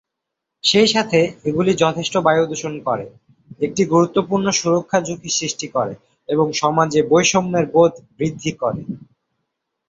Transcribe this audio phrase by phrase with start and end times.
[0.63, 1.19] সেইসাথে
[1.45, 3.05] এগুলি যথেষ্ট বায়ু দূষণ করে,
[3.61, 5.93] একটি গুরুত্বপূর্ণ সুরক্ষা ঝুঁকি সৃষ্টি করে
[6.29, 8.81] এবং সমাজে বৈষম্যের বোধ বৃদ্ধি করে।